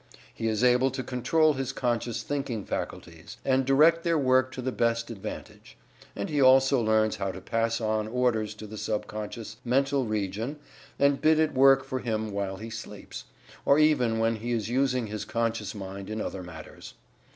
He 0.33 0.47
is 0.47 0.63
able 0.63 0.89
to 0.89 1.03
control 1.03 1.53
his 1.53 1.71
conscious 1.71 2.23
thinking 2.23 2.65
faculties, 2.65 3.37
and 3.45 3.67
direct 3.67 4.03
their 4.03 4.17
work 4.17 4.51
to 4.53 4.59
the 4.63 4.71
best 4.71 5.11
advantage, 5.11 5.77
and 6.15 6.27
he 6.27 6.41
also 6.41 6.81
learns 6.81 7.17
how 7.17 7.31
to 7.31 7.39
pass 7.39 7.79
on 7.79 8.07
orders 8.07 8.55
to 8.55 8.65
the 8.65 8.79
subconscious 8.79 9.57
mental 9.63 10.05
region 10.05 10.57
and 10.97 11.21
bid 11.21 11.37
it 11.37 11.53
work 11.53 11.83
for 11.83 11.99
him 11.99 12.31
while 12.31 12.57
he 12.57 12.71
sleeps, 12.71 13.25
or 13.63 13.77
even 13.77 14.17
when 14.17 14.37
he 14.37 14.53
is 14.53 14.69
using 14.69 15.05
his 15.05 15.23
conscious 15.23 15.75
mind 15.75 16.09
in 16.09 16.19
other 16.19 16.41
matters. 16.41 16.95